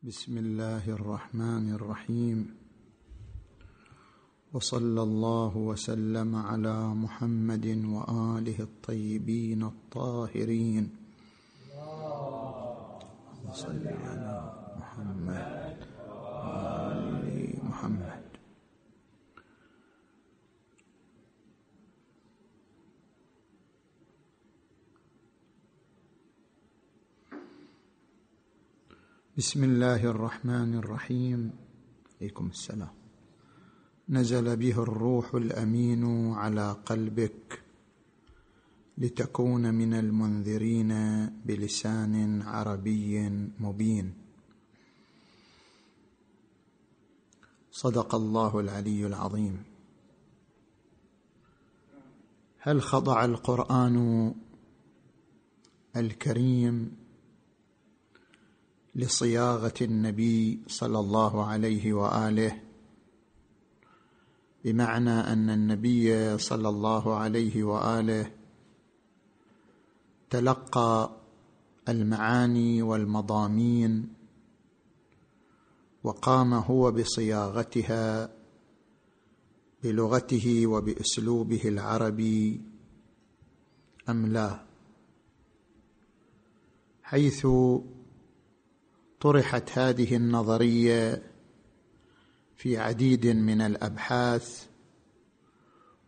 [0.00, 2.38] بسم الله الرحمن الرحيم.
[4.52, 10.84] وصلى الله وسلم على محمد وآله الطيبين الطاهرين.
[13.52, 14.36] صل على
[14.80, 15.76] محمد
[16.08, 17.28] وآل
[17.60, 18.30] محمد
[29.40, 31.52] بسم الله الرحمن الرحيم.
[32.20, 32.92] عليكم السلام.
[34.08, 37.62] نزل به الروح الأمين على قلبك
[38.98, 40.92] لتكون من المنذرين
[41.44, 43.28] بلسان عربي
[43.60, 44.14] مبين.
[47.72, 49.62] صدق الله العلي العظيم.
[52.58, 54.34] هل خضع القرآن
[55.96, 56.99] الكريم
[58.94, 62.62] لصياغة النبي صلى الله عليه وآله
[64.64, 68.32] بمعنى أن النبي صلى الله عليه وآله
[70.30, 71.16] تلقى
[71.88, 74.14] المعاني والمضامين
[76.04, 78.30] وقام هو بصياغتها
[79.82, 82.60] بلغته وبأسلوبه العربي
[84.08, 84.64] أم لا؟
[87.02, 87.46] حيث
[89.20, 91.22] طرحت هذه النظرية
[92.56, 94.66] في عديد من الأبحاث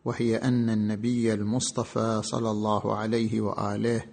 [0.04, 4.04] وهي أن النبي المصطفى صلى الله عليه وآله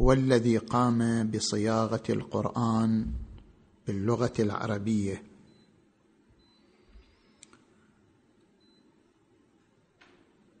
[0.00, 3.06] هو الذي قام بصياغة القرآن
[3.86, 5.22] باللغة العربية.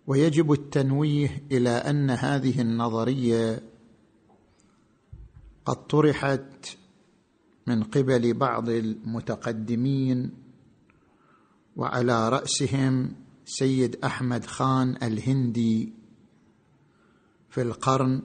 [0.06, 3.62] ويجب التنويه إلى أن هذه النظرية
[5.64, 6.76] قد طرحت
[7.66, 10.30] من قبل بعض المتقدمين
[11.76, 13.12] وعلى رأسهم
[13.44, 15.92] سيد أحمد خان الهندي
[17.50, 18.22] في القرن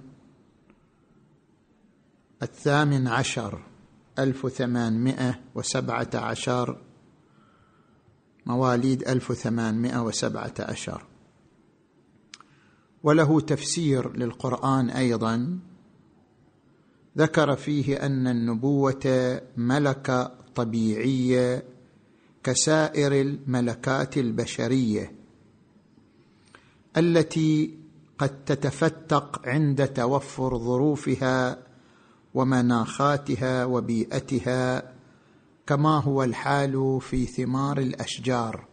[2.44, 3.64] الثامن عشر
[4.20, 6.82] ألف ثمانمائه وسبعة عشر
[8.46, 11.06] مواليد ألف ثمانمائه وسبعة عشر.
[13.04, 15.60] وله تفسير للقرآن أيضا
[17.19, 21.63] ذكر فيه أن النبوة ملكة طبيعية
[22.44, 25.12] كسائر الملكات البشرية
[26.97, 27.78] التي
[28.18, 31.57] قد تتفتق عند توفر ظروفها
[32.34, 34.94] ومناخاتها وبيئتها
[35.68, 38.66] كما هو الحال في ثمار الأشجار.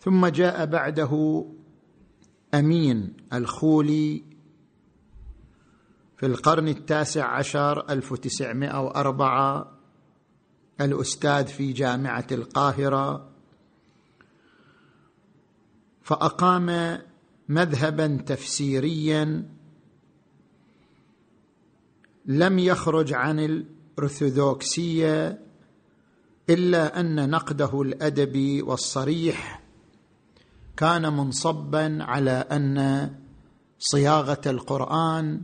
[0.00, 1.44] ثم جاء بعده
[2.54, 4.24] أمين الخولي
[6.16, 9.78] في القرن التاسع عشر ألف تسعمائه وأربعة
[10.80, 13.30] الأستاذ في جامعة القاهرة.
[16.02, 16.98] فأقام
[17.48, 19.48] مذهبا تفسيريا
[22.26, 25.38] لم يخرج عن الأرثوذكسية
[26.50, 29.59] إلا أن نقده الأدبي والصريح.
[30.80, 33.10] كان منصبا على أن
[33.78, 35.42] صياغة القرآن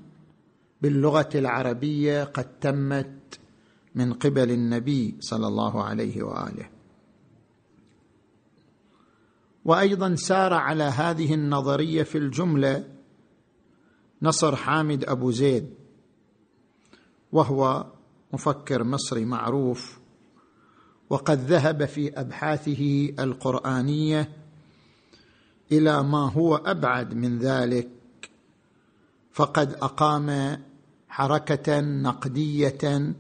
[0.83, 3.41] باللغة العربية قد تمت
[3.95, 6.69] من قبل النبي صلى الله عليه وآله.
[9.65, 12.85] وأيضا سار على هذه النظرية في الجملة
[14.23, 15.75] نصر حامد أبو زيد
[17.33, 17.87] وهو
[18.33, 19.99] مفكر مصري معروف
[21.11, 24.46] وقد ذهب في أبحاثه القرآنية
[25.73, 27.89] إلى ما هو أبعد من ذلك.
[29.33, 30.59] فقد أقام
[31.09, 33.15] حركة نقدية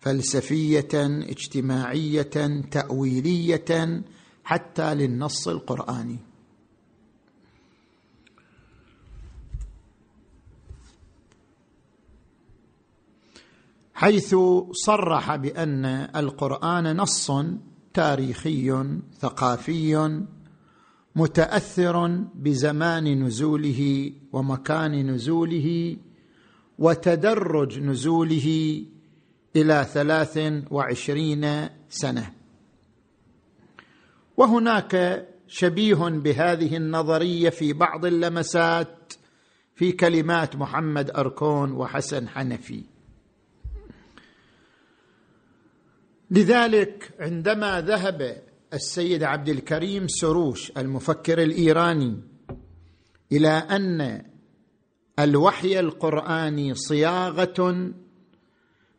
[0.00, 0.88] فلسفية
[1.30, 4.02] اجتماعية تأويلية
[4.44, 6.18] حتى للنص القرآني.
[13.94, 14.34] حيث
[14.72, 15.84] صرح بأن
[16.16, 17.32] القرآن نص
[17.94, 18.84] تاريخي
[19.20, 20.20] ثقافي
[21.16, 25.96] متأثر بزمان نزوله ومكان نزوله
[26.78, 28.82] وتدرج نزوله
[29.56, 30.38] إلى ثلاث
[30.70, 32.32] وعشرين سنة.
[34.36, 39.12] وهناك شبيه بهذه النظرية في بعض اللمسات
[39.74, 42.84] في كلمات محمد أركون وحسن حنفي.
[46.30, 52.20] لذلك عندما ذهب السيد عبد الكريم سروش المفكر الإيراني
[53.32, 54.22] إلى أن
[55.18, 57.92] الوحي القراني صياغة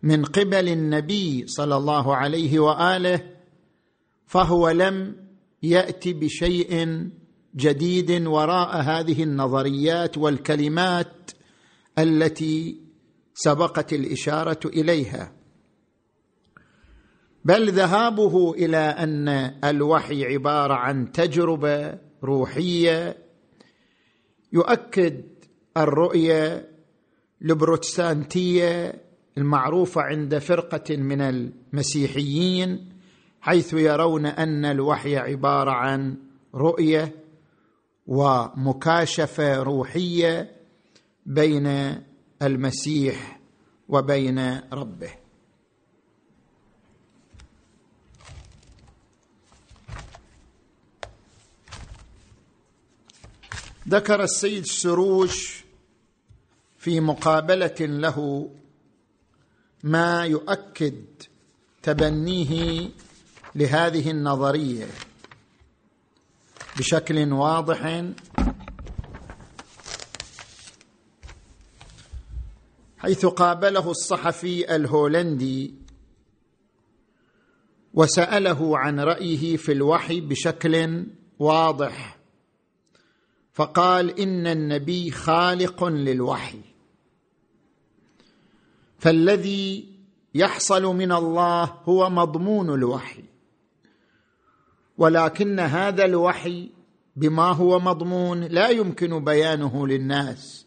[0.03, 3.35] من قبل النبي صلى الله عليه وآله
[4.25, 5.15] فهو لم
[5.63, 7.09] يأتي بشيء
[7.55, 11.31] جديد وراء هذه النظريات والكلمات
[11.99, 12.79] التي
[13.33, 15.40] سبقت الإشارة إليها.
[17.45, 19.27] بل ذهابه إلى أن
[19.63, 23.17] الوحي عبارة عن تجربة روحية
[24.53, 25.23] يؤكد
[25.77, 26.69] الرؤية
[27.41, 28.93] البروتستانتية
[29.37, 32.89] المعروفة عند فرقة من المسيحيين
[33.41, 36.17] حيث يرون أن الوحي عبارة عن
[36.55, 37.15] رؤية
[38.07, 40.51] ومكاشفة روحية
[41.25, 41.95] بين
[42.41, 43.39] المسيح
[43.89, 45.20] وبين ربه.
[53.89, 55.63] ذكر السيد سروش
[56.77, 58.49] في مقابلة له
[59.83, 61.05] ما يؤكد
[61.83, 62.89] تبنيه
[63.55, 64.87] لهذه النظرية
[66.77, 68.03] بشكل واضح.
[72.97, 75.73] حيث قابله الصحفي الهولندي
[77.93, 81.05] وسأله عن رأيه في الوحي بشكل
[81.39, 82.20] واضح.
[83.53, 86.61] فقال إن النبي خالق للوحي.
[88.97, 89.89] فالذي
[90.35, 93.23] يحصل من الله هو مضمون الوحي.
[94.97, 96.69] ولكن هذا الوحي
[97.15, 100.65] بما هو مضمون لا يمكن بيانه للناس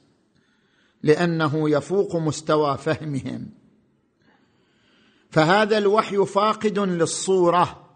[1.02, 3.50] لأنه يفوق مستوى فهمهم.
[5.30, 7.90] فهذا الوحي فاقد للصورة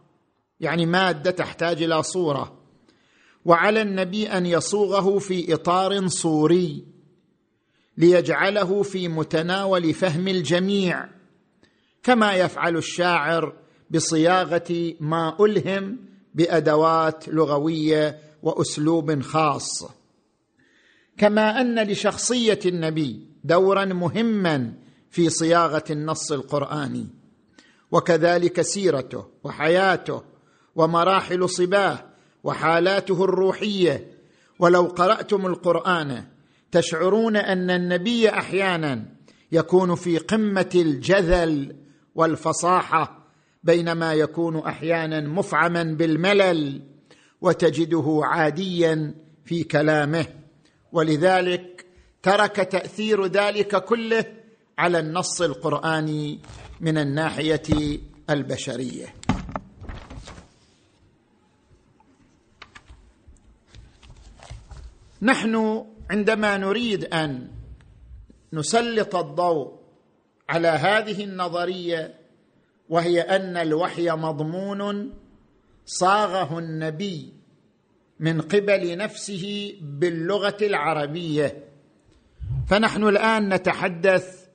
[0.60, 2.57] يعني مادة تحتاج إلى صورة.
[3.44, 6.84] وعلى النبي أن يصوغه في إطار صوري
[7.96, 11.08] ليجعله في متناول فهم الجميع
[12.02, 13.52] كما يفعل الشاعر
[13.90, 15.98] بصياغة ما ألهم
[16.34, 19.84] بأدوات لغوية وأسلوب خاص.
[21.18, 24.72] كما أن لشخصية النبي دورا مهما
[25.10, 27.06] في صياغة النص القرآني
[27.90, 30.22] وكذلك سيرته وحياته
[30.76, 32.07] ومراحل صباه
[32.44, 34.18] وحالاته الروحية.
[34.58, 36.24] ولو قرأتم القرآن
[36.72, 39.04] تشعرون أن النبي أحيانا
[39.52, 41.76] يكون في قمة الجذل
[42.14, 43.18] والفصاحة
[43.64, 46.82] بينما يكون أحيانا مفعما بالملل
[47.40, 49.14] وتجده عاديا
[49.44, 50.26] في كلامه.
[50.92, 51.86] ولذلك
[52.22, 54.24] ترك تأثير ذلك كله
[54.78, 56.38] على النص القرآني
[56.80, 57.98] من الناحية
[58.30, 59.17] البشرية.
[65.22, 67.50] نحن عندما نريد أن
[68.52, 69.78] نسلط الضوء
[70.48, 72.14] على هذه النظرية
[72.88, 75.14] وهي أن الوحي مضمون
[75.86, 77.32] صاغه النبي
[78.20, 81.64] من قبل نفسه باللغة العربية.
[82.66, 84.46] فنحن الآن نتحدث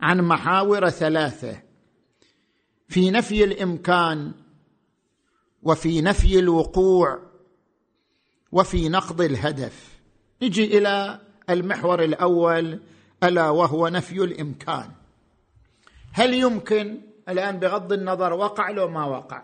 [0.00, 1.62] عن محاور ثلاثة
[2.88, 4.32] في نفي الإمكان
[5.62, 7.29] وفي نفي الوقوع
[8.52, 10.00] وفي نقض الهدف.
[10.42, 11.20] نجي إلى
[11.50, 12.80] المحور الأول
[13.24, 14.90] ألا وهو نفي الإمكان.
[16.12, 19.42] هل يمكن الآن بغض النظر وقع لو ما وقع؟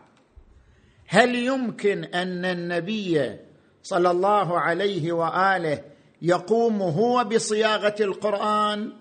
[1.09, 3.37] هل يمكن أن النبي
[3.83, 5.85] صلى الله عليه وآله
[6.23, 8.93] يقوم هو بصياغة القرآن؟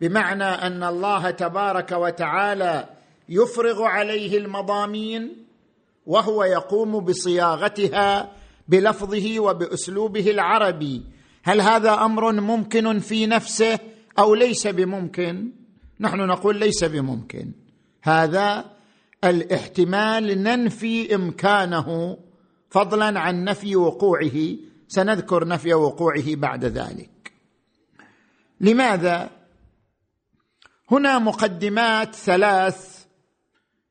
[0.00, 2.88] بمعنى أن الله تبارك وتعالى
[3.28, 5.46] يفرغ عليه المضامين
[6.06, 8.32] وهو يقوم بصياغتها
[8.68, 11.02] بلفظه وبأسلوبه العربي.
[11.42, 13.78] هل هذا أمر ممكن في نفسه
[14.18, 15.52] أو ليس بممكن؟
[16.00, 17.52] نحن نقول ليس بممكن.
[18.02, 18.64] هذا
[19.24, 22.18] الاحتمال ننفي إمكانه
[22.70, 24.56] فضلا عن نفي وقوعه.
[24.88, 27.32] سنذكر نفي وقوعه بعد ذلك.
[28.60, 29.30] لماذا؟
[30.90, 33.04] هنا مقدمات ثلاث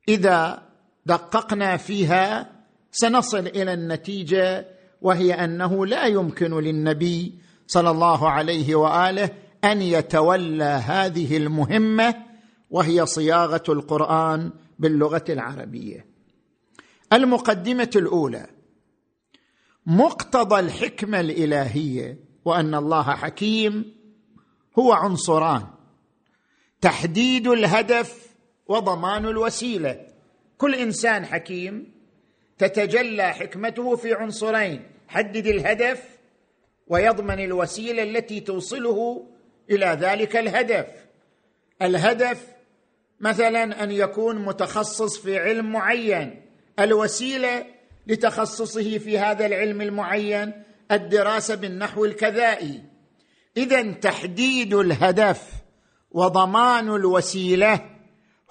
[0.08, 0.62] إذا
[1.06, 2.57] دققنا فيها
[3.00, 4.66] سنصل إلى النتيجة
[5.02, 9.30] وهي أنه لا يمكن للنبي صلى الله عليه وآله
[9.64, 12.14] أن يتولى هذه المهمة
[12.70, 16.06] وهي صياغة القرآن باللغة العربية.
[17.12, 18.46] المقدمة الأولى
[19.86, 23.94] مقتضى الحكمة الإلهية وأن الله حكيم
[24.78, 25.66] هو عنصران
[26.80, 28.26] تحديد الهدف
[28.66, 30.06] وضمان الوسيلة.
[30.56, 31.97] كل إنسان حكيم
[32.58, 36.02] تتجلى حكمته في عنصرين حدد الهدف
[36.86, 39.26] ويضمن الوسيلة التي توصله
[39.70, 40.86] إلى ذلك الهدف.
[41.82, 42.46] الهدف
[43.20, 46.42] مثلا أن يكون متخصص في علم معين.
[46.78, 47.66] الوسيلة
[48.06, 50.52] لتخصصه في هذا العلم المعين
[50.92, 52.82] الدراسة بالنحو الكذائي.
[53.56, 55.52] اذا تحديد الهدف
[56.10, 57.80] وضمان الوسيلة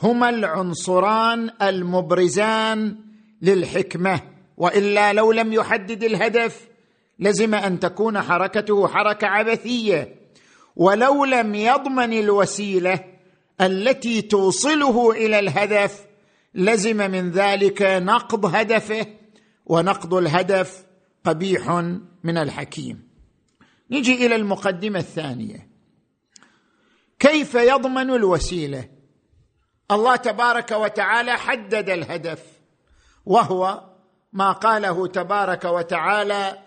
[0.01, 3.06] هما العنصران المبرزان
[3.41, 4.21] للحكمة
[4.57, 6.67] وإلا لو لم يحدد الهدف
[7.19, 10.15] لزم أن تكون حركته حركة عبثية.
[10.75, 13.03] ولو لم يضمن الوسيلة
[13.61, 16.05] التي توصله إلى الهدف
[16.55, 19.05] لزم من ذلك نقض هدفه
[19.65, 20.85] ونقض الهدف
[21.23, 21.69] قبيح
[22.23, 23.07] من الحكيم.
[23.91, 25.67] نجي إلى المقدمة الثانية.
[27.19, 28.89] كيف يضمن الوسيلة؟
[29.91, 32.56] الله تبارك وتعالى حدد الهدف.
[33.27, 33.83] وهو
[34.33, 36.57] ما قاله تبارك وتعالى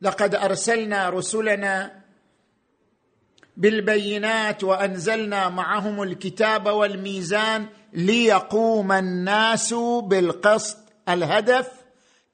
[0.00, 2.02] لقد أرسلنا رسلنا
[3.56, 10.78] بالبينات وأنزلنا معهم الكتاب والميزان ليقوم الناس بالقسط
[11.08, 11.68] الهدف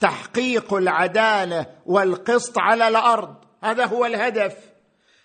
[0.00, 3.34] تحقيق العدالة والقسط على الأرض.
[3.62, 4.56] هذا هو الهدف.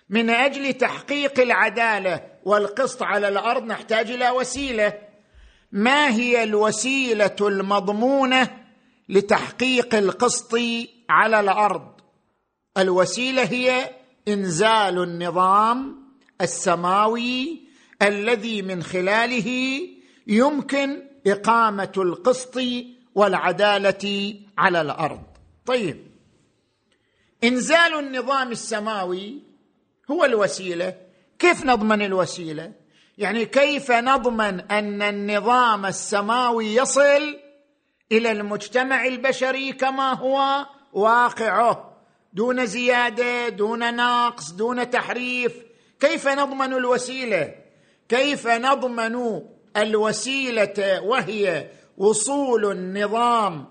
[0.08, 5.07] من أجل تحقيق العدالة والقسط على الأرض نحتاج إلى وسيلة.
[5.72, 8.64] ما هي الوسيلة المضمونة
[9.08, 10.58] لتحقيق القسط
[11.10, 12.00] على الأرض؟
[12.78, 13.90] الوسيلة هي
[14.28, 16.08] إنزال النظام
[16.40, 17.60] السماوي
[18.02, 19.80] الذي من خلاله
[20.26, 22.60] يمكن إقامة القسط
[23.14, 25.22] والعدالة على الأرض.
[25.66, 26.06] طيب
[27.44, 29.42] إنزال النظام السماوي
[30.10, 30.94] هو الوسيلة.
[31.38, 32.72] كيف نضمن الوسيلة؟
[33.18, 37.36] يعني كيف نضمن أن النظام السماوي يصل
[38.12, 41.96] إلى المجتمع البشري كما هو واقعه؟
[42.32, 45.52] دون زيادة دون نقص دون تحريف.
[46.00, 47.54] كيف نضمن الوسيلة؟
[48.08, 49.42] كيف نضمن
[49.76, 53.66] الوسيلة وهي وصول النظام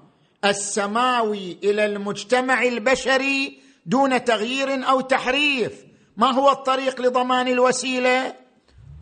[0.46, 5.74] السماوي إلى المجتمع البشري دون تغيير أو تحريف؟
[6.18, 8.47] ما هو الطريق لضمان الوسيلة؟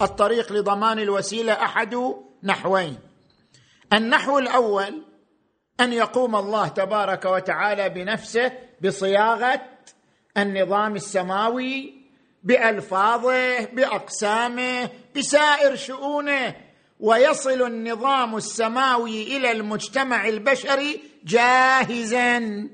[0.02, 1.96] الطريق لضمان الوسيلة أحد
[2.44, 2.98] نحوين.
[3.94, 5.04] النحو الأول
[5.82, 8.52] أن يقوم الله تبارك وتعالى بنفسه
[8.84, 9.62] بصياغة
[10.38, 11.94] النظام السماوي
[12.44, 16.56] بألفاظه بأقسامه بسائر شؤونه
[17.00, 22.70] ويصل النظام السماوي إلى المجتمع البشري جاهزا.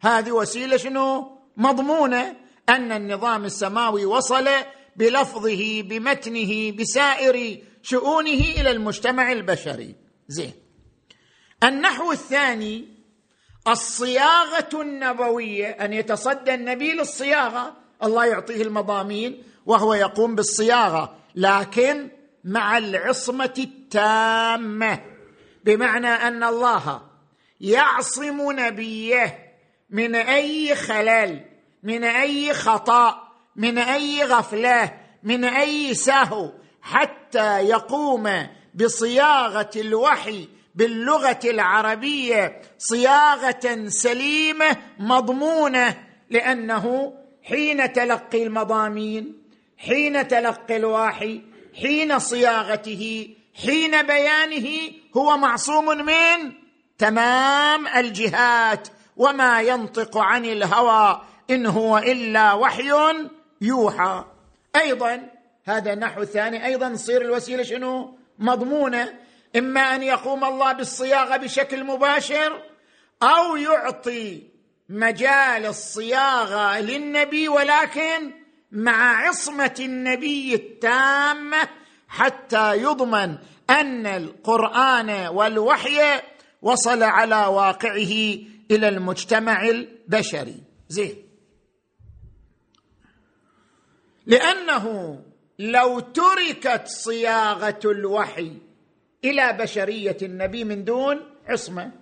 [0.00, 2.36] هذه وسيلة شنو؟ مضمونة
[2.68, 4.48] أن النظام السماوي وصل
[4.96, 9.94] بلفظه بمتنه بسائر شؤونه إلى المجتمع البشري.
[10.28, 10.52] زين.
[11.64, 12.88] النحو الثاني
[13.68, 17.76] الصياغة النبوية أن يتصدى النبي للصياغة.
[18.02, 21.16] الله يعطيه المضامين وهو يقوم بالصياغة.
[21.34, 22.08] لكن
[22.44, 25.00] مع العصمة التامة.
[25.64, 27.02] بمعنى أن الله
[27.60, 29.54] يعصم نبيه
[29.90, 31.44] من أي خلل
[31.82, 33.23] من أي خطأ.
[33.56, 34.92] من أي غفلة
[35.22, 45.96] من أي سهو حتى يقوم بصياغة الوحي باللغة العربية صياغة سليمة مضمونة
[46.30, 49.42] لأنه حين تلقي المضامين
[49.78, 51.42] حين تلقي الوحي
[51.80, 53.28] حين صياغته
[53.62, 54.68] حين بيانه
[55.16, 56.52] هو معصوم من
[56.98, 61.20] تمام الجهات وما ينطق عن الهوى
[61.50, 62.92] إن هو إلا وحي
[63.60, 64.24] يوحى.
[64.76, 65.30] أيضا
[65.64, 69.14] هذا نحو ثاني أيضا تصير الوسيلة شنو؟ مضمونة.
[69.56, 72.62] إما أن يقوم الله بالصياغة بشكل مباشر
[73.22, 74.42] أو يعطي
[74.88, 78.32] مجال الصياغة للنبي ولكن
[78.72, 81.68] مع عصمة النبي التامة
[82.08, 83.38] حتى يضمن
[83.70, 86.20] أن القرآن والوحي
[86.62, 88.38] وصل على واقعه
[88.70, 90.62] إلى المجتمع البشري.
[90.88, 91.24] زين.
[94.26, 95.20] لأنه
[95.58, 98.52] لو تركت صياغة الوحي
[99.24, 101.92] إلى بشرية النبي من دون عصمة.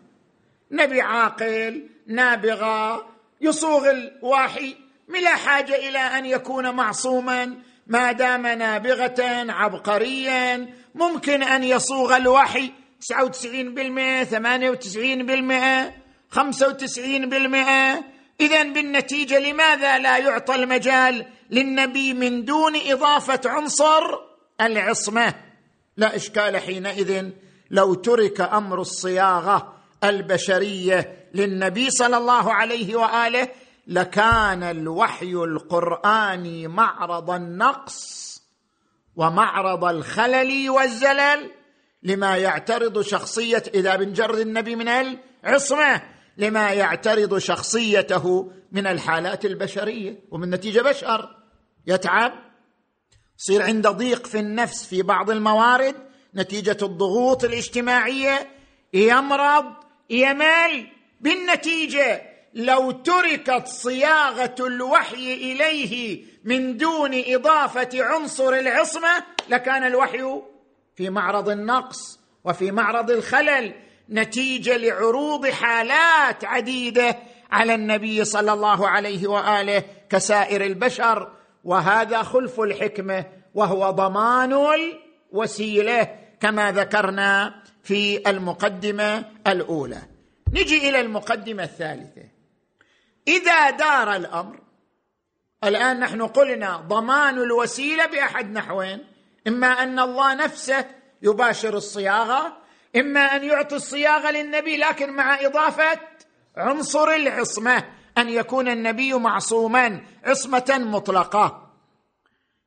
[0.71, 3.07] نبي عاقل نابغة
[3.41, 4.77] يصوغ الوحي
[5.09, 7.55] بلا حاجة إلى أن يكون معصوما
[7.87, 15.93] ما دام نابغة عبقريا ممكن أن يصوغ الوحي 99% 98%
[16.31, 18.03] 95%
[18.41, 24.03] اذا بالنتيجة لماذا لا يعطى المجال للنبي من دون إضافة عنصر
[24.61, 25.35] العصمة.
[25.97, 27.31] لا إشكال حينئذ
[27.71, 29.73] لو ترك أمر الصياغة
[30.05, 33.49] البشرية للنبي صلى الله عليه وآله
[33.87, 38.23] لكان الوحي القراني معرض النقص
[39.17, 41.51] ومعرض الخلل والزلل
[42.03, 44.89] لما يعترض شخصية إذا بنجرد النبي من
[45.45, 46.03] العصمة
[46.37, 51.42] لما يعترض شخصيته من الحالات البشرية ومن نتيجة بشر.
[51.87, 52.33] يتعب
[53.39, 55.95] يصير عنده ضيق في النفس في بعض الموارد
[56.35, 58.49] نتيجة الضغوط الاجتماعية
[58.95, 59.65] يمرض
[60.11, 60.87] يمل
[61.21, 62.23] بالنتيجة
[62.55, 70.43] لو تركت صياغة الوحي إليه من دون إضافة عنصر العصمة لكان الوحي
[70.97, 73.75] في معرض النقص وفي معرض الخلل
[74.11, 77.19] نتيجة لعروض حالات عديدة
[77.51, 81.33] على النبي صلى الله عليه وآله كسائر البشر.
[81.65, 84.53] وهذا خلف الحكمة وهو ضمان
[85.33, 90.03] الوسيلة كما ذكرنا في المقدمة الأولى.
[90.53, 92.23] نجي إلى المقدمة الثالثة.
[93.29, 94.61] إذا دار الأمر
[95.65, 99.05] الآن نحن قلنا ضمان الوسيلة بأحد نحوين
[99.49, 100.85] إما أن الله نفسه
[101.23, 102.57] يباشر الصياغة
[102.97, 106.01] إما أن يعطي الصياغة للنبي لكن مع إضافة
[106.57, 107.85] عنصر العصمة.
[108.19, 111.73] أن يكون النبي معصوما عصمة مطلقة.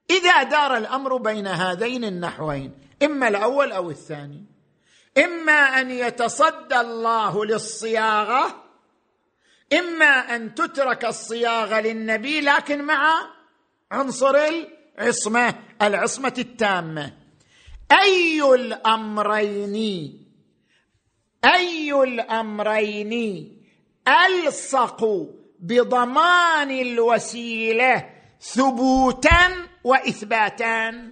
[0.10, 2.74] إذا دار الأمر بين هذين النحوين
[3.04, 4.46] إما الأول أو الثاني.
[5.18, 8.64] إما أن يتصدى الله للصياغة
[9.74, 13.14] إما أن تترك الصياغة للنبي لكن مع
[13.92, 14.36] عنصر
[14.98, 17.14] العصمة العصمة التامة.
[17.92, 20.26] أي الأمرين؟
[21.46, 23.55] أي الأمرين؟
[24.08, 25.28] ألصق
[25.60, 28.10] بضمان الوسيلة
[28.42, 31.12] ثبوتا واثباتا.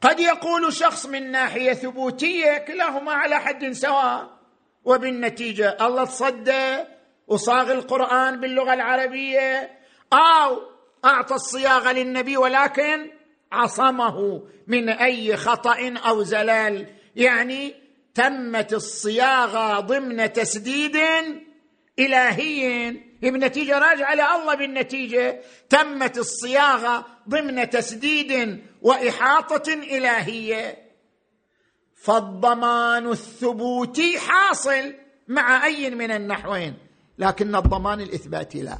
[0.00, 4.38] قد يقول شخص من ناحية ثبوتية كلاهما على حد سواء
[4.84, 6.84] وبالنتيجة الله تصدى
[7.26, 9.78] وصاغ القرآن باللغة العربية
[10.12, 10.62] أو
[11.04, 13.10] أعطى الصياغة للنبي ولكن
[13.52, 16.86] عصمه من أي خطأ أو زلال.
[17.16, 17.87] يعني
[18.18, 20.96] تمت الصياغه ضمن تسديد
[21.98, 22.90] إلهي.
[23.22, 25.40] بنتيجه راجعة لله بالنتيجة.
[25.68, 30.78] تمت الصياغه ضمن تسديد وإحاطة إلهية.
[31.94, 34.94] فالضمان الثبوتي حاصل
[35.28, 36.74] مع أي من النحوين
[37.18, 38.78] لكن الضمان الإثباتي لا.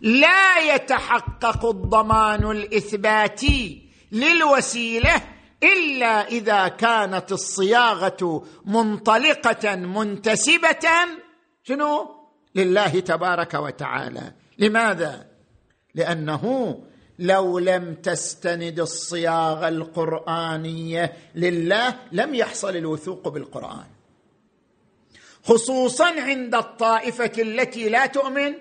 [0.00, 5.22] لا يتحقق الضمان الإثباتي للوسيلة
[5.62, 10.88] إلا إذا كانت الصياغة منطلقة منتسبة
[11.64, 12.16] شنو؟
[12.54, 14.32] لله تبارك وتعالى.
[14.58, 15.26] لماذا؟
[15.94, 16.74] لأنه
[17.18, 23.86] لو لم تستند الصياغة القرآنية لله لم يحصل الوثوق بالقرآن.
[25.44, 28.54] خصوصا عند الطائفة التي لا تؤمن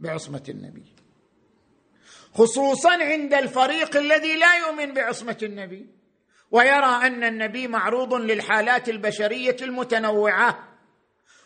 [0.00, 1.01] بعصمة النبي.
[2.34, 5.86] خصوصا عند الفريق الذي لا يؤمن بعصمة النبي
[6.50, 10.68] ويرى أن النبي معروض للحالات البشرية المتنوعة.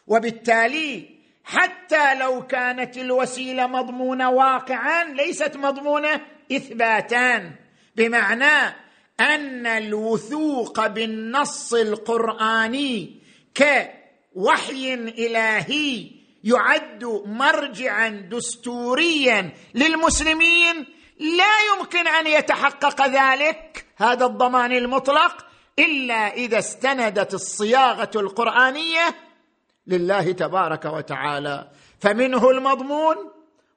[0.07, 1.09] وبالتالي
[1.44, 6.20] حتى لو كانت الوسيلة مضمونة واقعا ليست مضمونة
[6.53, 7.51] اثباتا.
[7.96, 8.77] بمعنى
[9.20, 13.22] أن الوثوق بالنص القرآني
[13.57, 16.15] كوحي إلهي
[16.46, 20.87] يعد مرجعا دستوريا للمسلمين.
[21.18, 25.46] لا يمكن أن يتحقق ذلك هذا الضمان المطلق
[25.78, 29.14] إلا إذا استندت الصياغة القرآنية
[29.87, 31.70] لله تبارك وتعالى.
[32.00, 33.16] فمنه المضمون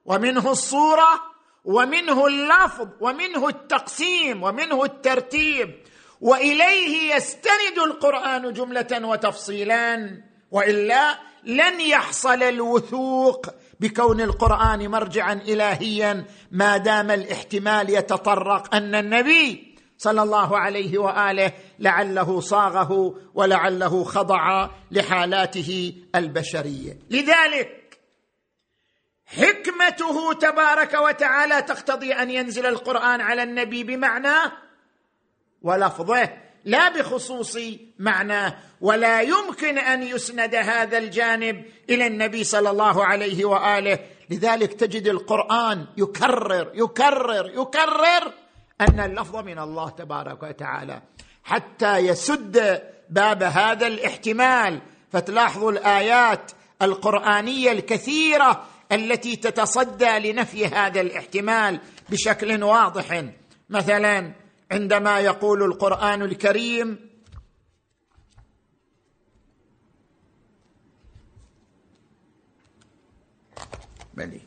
[0.04, 1.20] ومنه الصورة
[1.64, 5.74] ومنه اللفظ ومنه التقسيم ومنه الترتيب.
[6.20, 10.20] وإليه يستند القرآن جملة وتفصيلا.
[10.50, 13.46] وإلا لن يحصل الوثوق
[13.80, 22.40] بكون القرآن مرجعا الهيا ما دام الاحتمال يتطرق أن النبي صلى الله عليه وآله لعله
[22.40, 26.98] صاغه ولعله خضع لحالاته البشرية.
[27.10, 28.00] لذلك
[29.26, 34.52] حكمته تبارك وتعالى تقتضي أن ينزل القرآن على النبي بمعناه
[35.62, 36.49] ولفظه.
[36.64, 37.58] لا بخصوص
[37.98, 43.98] معناه ولا يمكن أن يسند هذا الجانب إلى النبي صلى الله عليه وآله.
[44.30, 48.32] لذلك تجد القرآن يكرر يكرر يكرر
[48.80, 51.02] أن اللفظ من الله تبارك وتعالى.
[51.44, 54.80] حتى يسد باب هذا الاحتمال.
[55.12, 63.24] فتلاحظوا الآيات القرآنية الكثيرة التي تتصدى لنفي هذا الاحتمال بشكل واضح.
[63.70, 64.32] مثلا
[64.70, 67.10] عندما يقول القرآن الكريم
[74.14, 74.40] بلي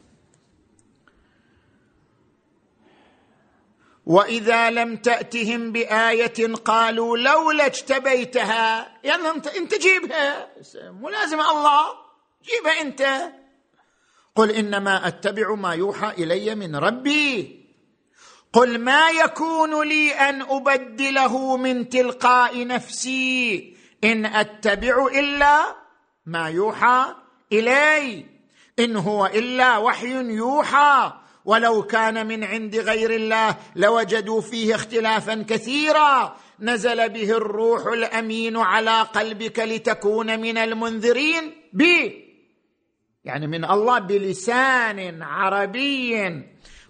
[4.05, 8.97] وإذا لم تأتهم بآية قالوا لولا اجتبيتها
[9.35, 10.49] انت أنت جيبها.
[10.75, 11.85] مو لازم الله
[12.43, 13.31] جيبها أنت.
[14.35, 17.62] قل إنما أتبع ما يوحى إلي من ربي.
[18.53, 25.75] قل ما يكون لي أن أبدله من تلقاء نفسي إن أتبع إلا
[26.25, 27.05] ما يوحى
[27.51, 28.25] إلي.
[28.79, 31.13] إن هو إلا وحي يوحى.
[31.45, 36.37] ولو كان من عند غير الله لوجدوا فيه اختلافا كثيرا.
[36.59, 42.13] نزل به الروح الأمين على قلبك لتكون من المنذرين به
[43.25, 46.43] يعني من الله بلسان عربي.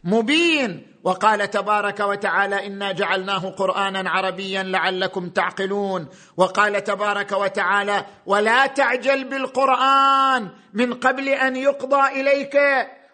[0.03, 9.23] مبين وقال تبارك وتعالى إنا جعلناه قرآنا عربيا لعلكم تعقلون وقال تبارك وتعالى ولا تعجل
[9.23, 12.57] بالقرآن من قبل أن يقضى إليك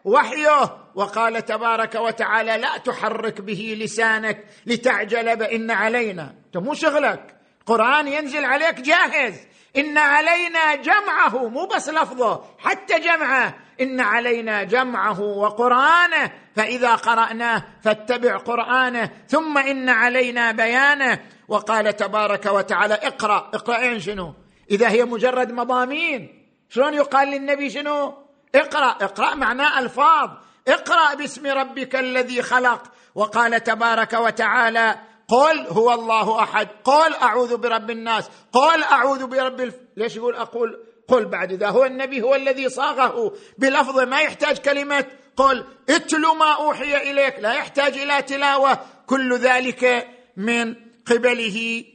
[0.05, 6.35] وحيه وقال تبارك وتعالى لا تحرك به لسانك لتعجل بإن علينا.
[6.45, 9.39] انت مو شغلك؟ قرآن ينزل عليك جاهز.
[9.77, 13.68] إن علينا جمعه مو بس لفظه حتى جمعه.
[13.81, 21.19] إن علينا جمعه وقرآنه فإذا قرأناه فاتبع قرآنه ثم إن علينا بيانه.
[21.47, 24.33] وقال تبارك وتعالى اقرأ اقرأ شنو؟
[24.71, 26.45] إذا هي مجرد مضامين.
[26.69, 28.13] شلون يقال للنبي شنو؟
[28.55, 30.29] اقرأ اقرأ معناه ألفاظ.
[30.67, 32.83] اقرأ باسم ربك الذي خلق.
[33.15, 34.95] وقال تبارك وتعالى
[35.27, 36.67] قل هو الله أحد.
[36.83, 38.29] قل أعوذ برب الناس.
[38.53, 39.75] قل أعوذ برب الف...
[39.97, 43.33] ليش يقول أقول؟ قل بعد اذا هو النبي هو الذي صاغه.
[43.57, 48.79] بلفظ ما يحتاج كلمة قل اتل ما أوحي إليك لا يحتاج إلى تلاوة.
[49.07, 51.85] كل ذلك من قبله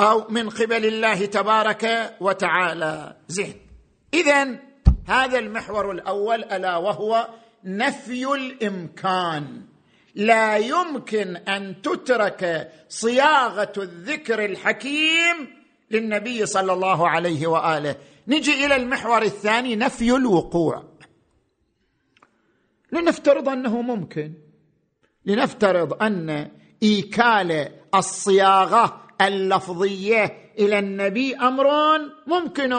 [0.00, 3.16] أو من قبل الله تبارك وتعالى.
[3.28, 3.54] زين.
[4.14, 4.58] اذا
[5.06, 7.28] هذا المحور الأول ألا وهو
[7.64, 9.62] نفي الإمكان.
[10.14, 15.56] لا يمكن أن تترك صياغة الذكر الحكيم
[15.90, 17.96] للنبي صلى الله عليه وآله.
[18.28, 20.84] نجي إلى المحور الثاني نفي الوقوع.
[22.92, 24.34] لنفترض أنه ممكن.
[25.24, 26.50] لنفترض أن
[26.82, 31.66] إيكال الصياغة اللفظية إلى النبي أمر
[32.26, 32.72] ممكن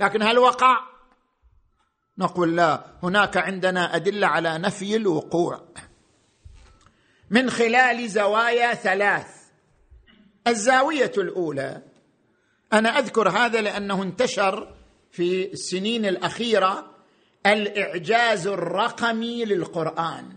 [0.00, 0.76] لكن هل وقع؟
[2.18, 2.86] نقول لا.
[3.02, 5.68] هناك عندنا أدلة على نفي الوقوع.
[7.30, 9.42] من خلال زوايا ثلاث.
[10.46, 11.82] الزاوية الأولى.
[12.72, 14.74] أنا أذكر هذا لأنه انتشر
[15.12, 16.90] في السنين الأخيرة
[17.46, 20.28] الإعجاز الرقمي للقرآن.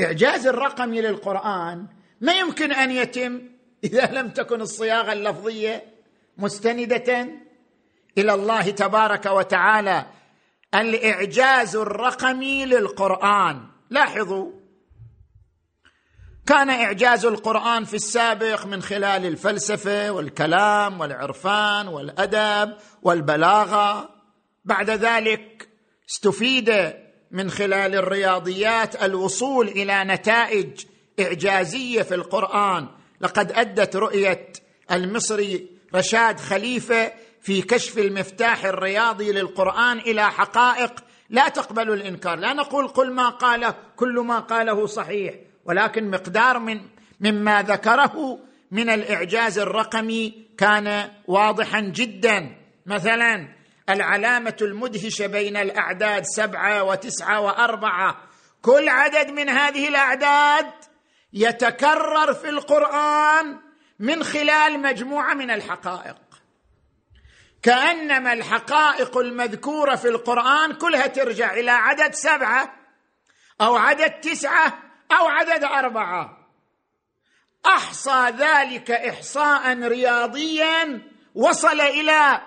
[0.00, 1.86] إعجاز الرقمي للقرآن
[2.20, 3.40] ما يمكن أن يتم
[3.84, 5.84] إذا لم تكن الصياغة اللفظية
[6.38, 7.28] مستندة
[8.18, 10.06] إلى الله تبارك وتعالى.
[10.74, 13.66] الإعجاز الرقمي للقرآن.
[13.90, 14.52] لاحظوا
[16.46, 24.08] كان إعجاز القرآن في السابق من خلال الفلسفة والكلام والعرفان والأدب والبلاغة.
[24.64, 25.68] بعد ذلك
[26.10, 26.92] استفيد
[27.30, 30.84] من خلال الرياضيات الوصول إلى نتائج
[31.20, 32.88] إعجازية في القرآن.
[33.20, 34.52] لقد أدت رؤية
[34.90, 42.38] المصري رشاد خليفة في كشف المفتاح الرياضي للقرآن إلى حقائق لا تقبل الإنكار.
[42.38, 45.34] لا نقول قل ما قاله كل ما قاله صحيح.
[45.68, 46.80] ولكن مقدار من
[47.20, 48.38] مما ذكره
[48.70, 52.56] من الإعجاز الرقمي كان واضحا جدا.
[52.86, 53.48] مثلا
[53.88, 58.16] العلامة المدهشة بين الأعداد سبعة وتسعة وأربعة.
[58.62, 60.66] كل عدد من هذه الأعداد
[61.32, 63.60] يتكرر في القرآن
[63.98, 66.16] من خلال مجموعة من الحقائق.
[67.62, 72.72] كأنما الحقائق المذكورة في القرآن كلها ترجع إلى عدد سبعة
[73.60, 76.38] أو عدد تسعة أو عدد أربعة.
[77.66, 81.02] أحصى ذلك احصاء رياضيا
[81.34, 82.40] وصل إلى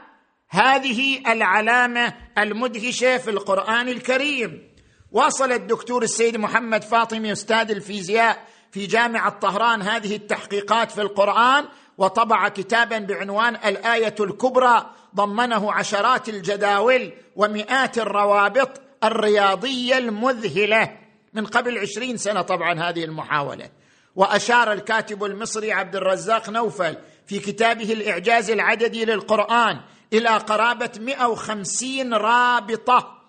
[0.49, 4.69] هذه العلامة المدهشة في القرآن الكريم.
[5.11, 11.65] واصل الدكتور السيد محمد فاطمي أستاذ الفيزياء في جامعة طهران هذه التحقيقات في القرآن
[11.97, 20.97] وطبع كتابا بعنوان الآية الكبرى ضمنه عشرات الجداول ومئات الروابط الرياضية المذهلة.
[21.33, 23.69] من قبل عشرين سنة طبعا هذه المحاولة.
[24.15, 29.81] وأشار الكاتب المصري عبد الرزاق نوفل في كتابه الإعجاز العددي للقرآن
[30.13, 33.19] إلى قرابة 150 رابطة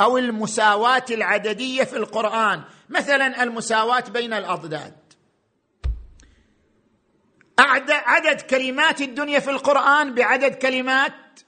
[0.00, 4.94] أو المساواة العددية في القرآن مثلا المساواة بين الأضداد.
[7.90, 11.40] عدد كلمات الدنيا في القرآن بعدد كلمات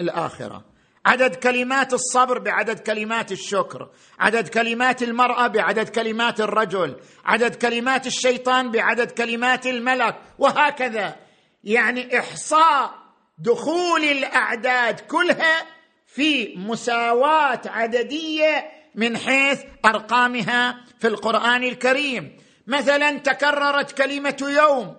[0.00, 0.71] الآخرة.
[1.06, 8.70] عدد كلمات الصبر بعدد كلمات الشكر عدد كلمات المرأة بعدد كلمات الرجل عدد كلمات الشيطان
[8.70, 11.16] بعدد كلمات الملك وهكذا.
[11.64, 12.94] يعني إحصاء
[13.38, 15.62] دخول الأعداد كلها
[16.06, 22.36] في مساواة عددية من حيث أرقامها في القرآن الكريم.
[22.66, 24.96] مثلا تكررت كلمة يوم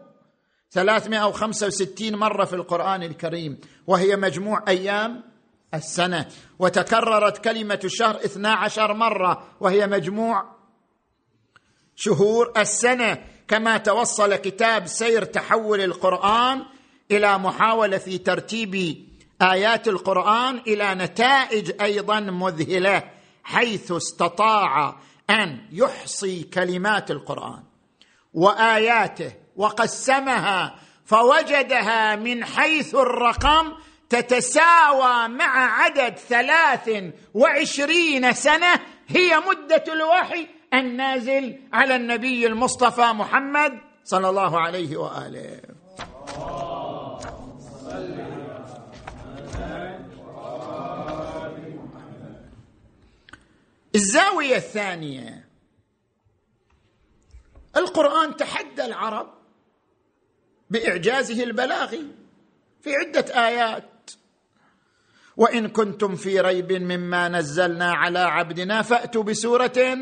[0.71, 5.32] 365 مرة في القرآن الكريم وهي مجموع أيام
[5.73, 6.27] السنة
[6.59, 10.45] وتكررت كلمة الشهر 12 مرة وهي مجموع
[11.95, 13.33] شهور السنة.
[13.47, 16.63] كما توصل كتاب سير تحول القرآن
[17.11, 19.05] إلى محاولة في ترتيب
[19.41, 23.03] آيات القرآن إلى نتائج أيضا مذهلة
[23.43, 24.95] حيث استطاع
[25.29, 27.63] أن يحصي كلمات القرآن
[28.33, 33.71] وآياته وقسمها فوجدها من حيث الرقم
[34.21, 36.89] تتساوى مع عدد ثلاث
[37.33, 45.61] وعشرين سنة هي مدة الوحي النازل على النبي المصطفى محمد صلى الله عليه وآله.
[53.95, 55.49] الزاوية الثانية.
[57.77, 59.33] القرآن تحدى العرب
[60.69, 62.07] بإعجازه البلاغي
[62.81, 63.92] في عدة آيات.
[65.37, 69.97] وإن كنتم في ريب مما نزلنا على عبدنا فأتوا بسورة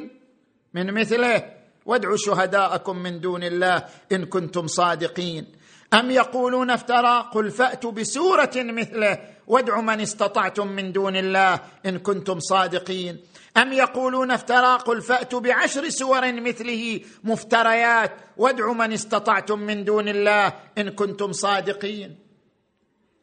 [0.73, 1.53] من مثله.
[1.85, 5.45] وادعوا شهداءكم من دون الله إن كنتم صادقين.
[5.93, 9.17] أم يقولون افترى؟ قل فأتوا بسورة مثله.
[9.47, 13.19] وادعوا من استطعتم من دون الله إن كنتم صادقين.
[13.57, 18.11] أم يقولون افترى؟ قل فأتوا بعشر سور مثله مفتريات.
[18.37, 22.15] وادعوا من استطعتم من دون الله إن كنتم صادقين.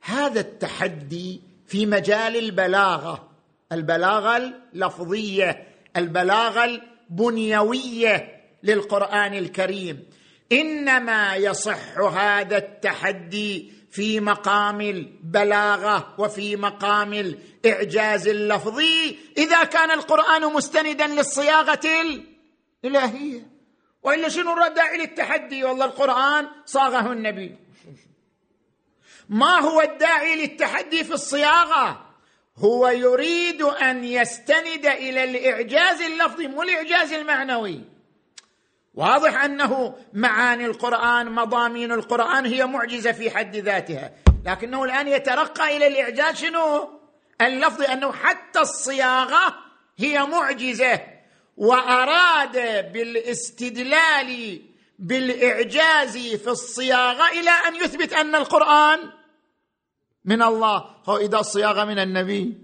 [0.02, 3.28] هذا التحدي في مجال البلاغة.
[3.72, 4.36] البلاغة
[4.74, 10.04] اللفظية البلاغة البنيوية للقرآن الكريم.
[10.52, 21.06] إنما يصح هذا التحدي في مقام البلاغة وفي مقام الإعجاز اللفظي إذا كان القرآن مستندا
[21.06, 21.80] للصياغة
[22.84, 23.46] الإلهية.
[24.02, 27.67] وإلا شنو الداعي للتحدي والله القرآن صاغه النبي.
[29.28, 32.04] ما هو الداعي للتحدي في الصياغة؟
[32.58, 37.80] هو يريد أن يستند إلى الإعجاز اللفظي مو الإعجاز المعنوي.
[38.94, 44.12] واضح أنه معاني القرآن مضامين القرآن هي معجزة في حد ذاتها.
[44.46, 47.00] لكنه الآن يترقى إلى الإعجاز شنو؟
[47.40, 49.54] اللفظي أنه حتى الصياغة
[49.98, 51.00] هي معجزة.
[51.56, 52.52] وأراد
[52.92, 54.62] بالاستدلال
[54.98, 59.17] بالإعجاز في الصياغة إلى أن يثبت أن القرآن
[60.28, 60.84] من الله.
[61.08, 62.58] هو إذا الصياغه من النبي.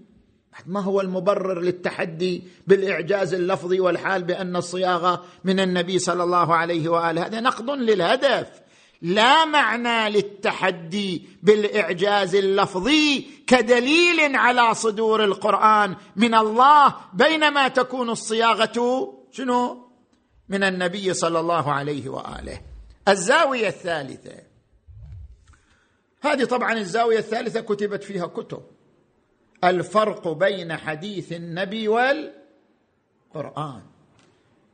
[0.66, 7.26] ما هو المبرر للتحدي بالإعجاز اللفظي والحال بأن الصياغه من النبي صلى الله عليه وآله.
[7.26, 8.48] هذا نقد للهدف.
[9.02, 18.72] لا معنى للتحدي بالإعجاز اللفظي كدليل على صدور القرآن من الله بينما تكون الصياغة
[19.32, 19.88] شنو؟
[20.48, 22.60] من النبي صلى الله عليه وآله.
[23.08, 24.53] الزاوية الثالثة.
[26.26, 28.62] هذه طبعا الزاوية الثالثة كتبت فيها كتب.
[29.64, 33.82] الفرق بين حديث النبي والقرآن.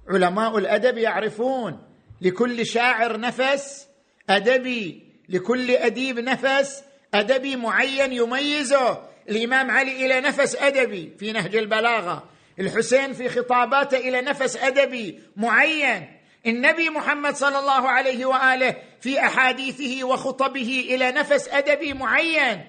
[0.08, 1.78] علماء الأدب يعرفون
[2.20, 3.88] لكل شاعر نفس
[4.30, 6.84] أدبي لكل أديب نفس
[7.14, 9.02] أدبي معين يميزه.
[9.28, 12.28] الإمام علي إلى نفس أدبي في نهج البلاغة.
[12.58, 16.19] الحسين في خطاباته إلى نفس أدبي معين.
[16.46, 22.64] النبي محمد صلى الله عليه وآله في أحاديثه وخطبه إلى نفس ادبي معين.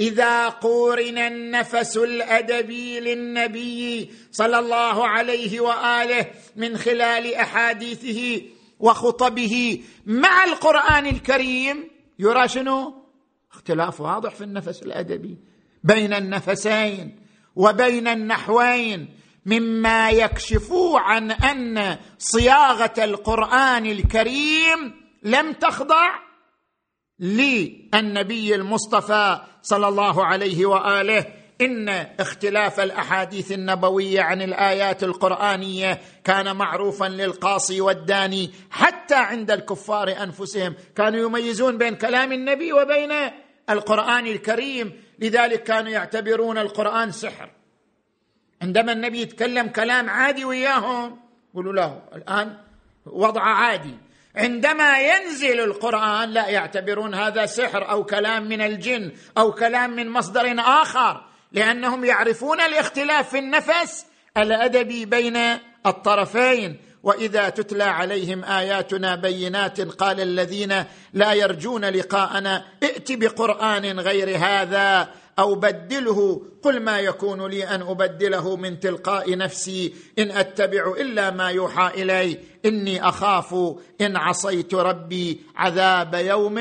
[0.00, 6.26] إذا قورن النفس الادبي للنبي صلى الله عليه وآله
[6.56, 8.42] من خلال أحاديثه
[8.80, 12.94] وخطبه مع القرآن الكريم يرى شنو؟
[13.52, 15.38] اختلاف واضح في النفس الأدبي.
[15.84, 17.16] بين النفسين
[17.56, 19.08] وبين النحوين.
[19.46, 26.18] مما يكشف عن أن صياغة القرآن الكريم لم تخضع
[27.20, 31.26] للنبي المصطفى صلى الله عليه وآله.
[31.60, 31.88] إن
[32.20, 38.50] اختلاف الأحاديث النبوية عن الآيات القرآنية كان معروفا للقاصي والداني.
[38.70, 43.12] حتى عند الكفار أنفسهم كانوا يميزون بين كلام النبي وبين
[43.70, 44.92] القرآن الكريم.
[45.18, 47.50] لذلك كانوا يعتبرون القرآن سحر.
[48.62, 51.18] عندما النبي يتكلم كلام عادي وياهم
[51.50, 52.56] يقولوا له الآن
[53.06, 53.94] وضع عادي.
[54.36, 60.54] عندما ينزل القرآن لا يعتبرون هذا سحر أو كلام من الجن أو كلام من مصدر
[60.58, 65.36] آخر لأنهم يعرفون الاختلاف في النفس الادبي بين
[65.86, 66.76] الطرفين.
[67.02, 75.08] وإذا تتلى عليهم آياتنا بينات قال الذين لا يرجون لقاءنا ائت بقرآن غير هذا.
[75.38, 81.50] أو بدله قل ما يكون لي أن أبدله من تلقاء نفسي إن أتبع إلا ما
[81.50, 83.54] يوحى إلي إني أخاف
[84.00, 86.58] إن عصيت ربي عذاب يوم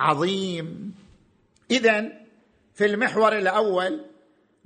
[0.00, 0.94] عظيم.
[1.70, 2.12] اذا
[2.74, 4.00] في المحور الأول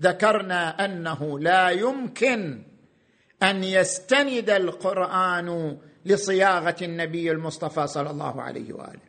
[0.00, 2.62] ذكرنا أنه لا يمكن
[3.42, 9.08] أن يستند القرآن لصياغة النبي المصطفى صلى الله عليه وآله.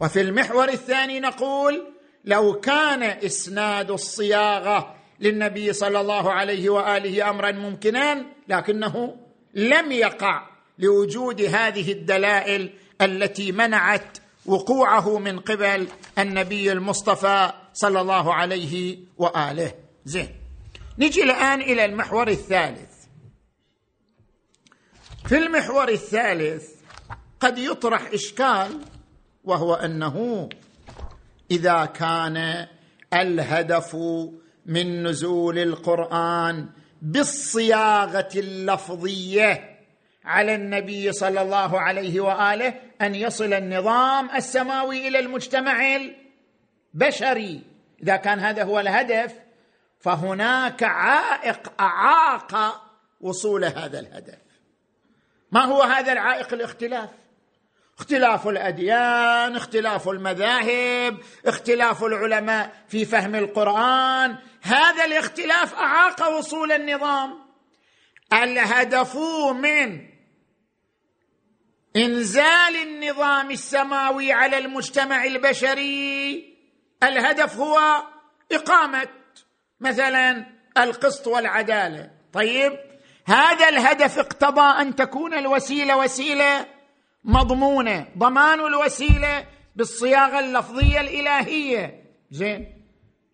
[0.00, 1.93] وفي المحور الثاني نقول
[2.24, 9.16] لو كان إسناد الصياغة للنبي صلى الله عليه وآله أمرا ممكنا لكنه
[9.54, 10.46] لم يقع
[10.78, 19.74] لوجود هذه الدلائل التي منعت وقوعه من قبل النبي المصطفى صلى الله عليه وآله.
[20.04, 20.28] زين.
[20.98, 22.94] نجي الآن إلى المحور الثالث.
[25.26, 26.68] في المحور الثالث
[27.40, 28.80] قد يطرح إشكال
[29.44, 30.48] وهو أنه
[31.50, 32.66] إذا كان
[33.12, 33.96] الهدف
[34.66, 36.68] من نزول القرآن
[37.02, 39.78] بالصياغة اللفظية
[40.24, 45.96] على النبي صلى الله عليه وآله أن يصل النظام السماوي إلى المجتمع
[46.94, 47.62] البشري.
[48.02, 49.34] إذا كان هذا هو الهدف
[50.00, 52.82] فهناك عائق أعاق
[53.20, 54.38] وصول هذا الهدف.
[55.52, 57.10] ما هو هذا العائق الاختلاف؟
[57.98, 64.36] اختلاف الأديان اختلاف المذاهب اختلاف العلماء في فهم القرآن.
[64.62, 67.44] هذا الاختلاف أعاق وصول النظام.
[68.32, 69.16] الهدف
[69.56, 70.14] من
[71.96, 76.54] إنزال النظام السماوي على المجتمع البشري
[77.02, 78.02] الهدف هو
[78.52, 79.08] إقامة
[79.80, 80.46] مثلا
[80.78, 82.10] القسط والعدالة.
[82.32, 82.72] طيب
[83.26, 86.73] هذا الهدف اقتضى أن تكون الوسيلة وسيلة
[87.24, 92.04] مضمونه ضمان الوسيلة بالصياغة اللفظية الإلهية.
[92.30, 92.84] زين.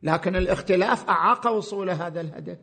[0.02, 2.58] لكن الاختلاف أعاق وصول هذا الهدف.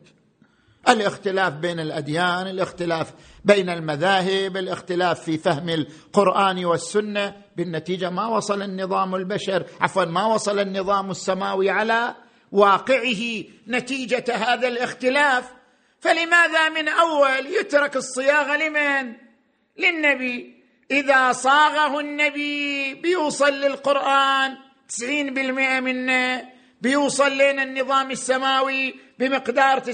[0.88, 3.12] الاختلاف بين الأديان الاختلاف
[3.44, 7.36] بين المذاهب الاختلاف في فهم القرآن والسنة.
[7.56, 12.14] بالنتيجة ما وصل النظام البشر عفوا ما وصل النظام السماوي على
[12.52, 15.52] واقعه نتيجة هذا الاختلاف.
[16.00, 19.14] فلماذا من أول يترك الصياغة لمن؟
[19.78, 20.57] للنبي.
[20.90, 24.56] إذا صاغه النبي بيوصل للقران
[25.00, 25.00] 90%
[25.80, 26.48] منه
[26.80, 29.88] بيوصل لنا النظام السماوي بمقدار 90% 85%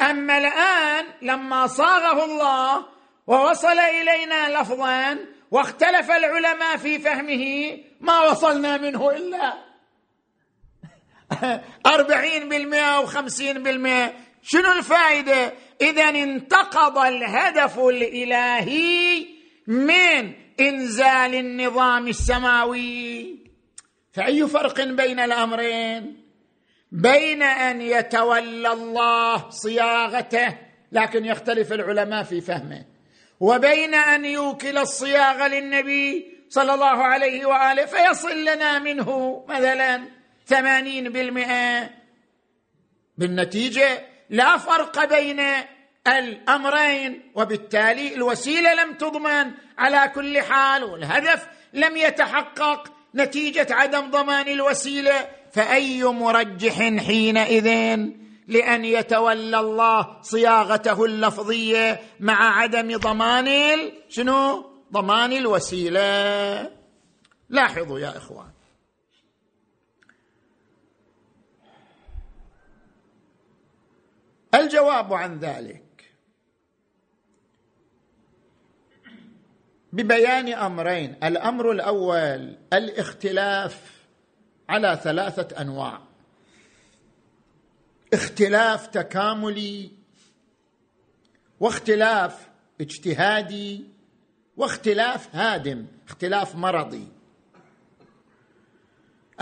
[0.00, 2.86] أما الآن لما صاغه الله
[3.26, 5.18] ووصل إلينا لفظا
[5.50, 9.54] واختلف العلماء في فهمه ما وصلنا منه إلا
[11.94, 14.14] أربعين بالمئة أو خمسين بالمئة.
[14.42, 19.26] شنو الفائدة؟ إذا انتقض الهدف الإلهي
[19.66, 23.38] من إنزال النظام السماوي.
[24.12, 26.16] فأي فرق بين الأمرين؟
[26.92, 30.58] بين أن يتولى الله صياغته
[30.92, 32.84] لكن يختلف العلماء في فهمه.
[33.40, 40.02] وبين أن يوكل الصياغه للنبي صلى الله عليه وآله فيصل لنا منه مثلا
[40.46, 41.90] ثمانين بالمئة.
[43.18, 45.40] بالنتيجة لا فرق بين
[46.06, 49.50] الأمرين وبالتالي الوسيلة لم تضمن.
[49.78, 55.28] على كل حال والهدف لم يتحقق نتيجة عدم ضمان الوسيلة.
[55.52, 57.66] فأي مرجح حينئذ
[58.48, 63.48] لأن يتولى الله صياغته اللفظية مع عدم ضمان
[64.08, 66.70] شنو؟ ضمان الوسيلة.
[67.48, 68.49] لاحظوا يا إخوان.
[74.54, 75.82] الجواب عن ذلك
[79.92, 81.16] ببيان أمرين.
[81.24, 84.04] الأمر الأول الاختلاف
[84.68, 86.00] على ثلاثة أنواع.
[88.12, 89.90] اختلاف تكاملي
[91.60, 92.48] واختلاف
[92.80, 93.84] اجتهادي
[94.56, 97.08] واختلاف هادم اختلاف مرضي.